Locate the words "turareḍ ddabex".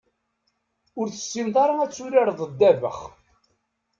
1.91-2.99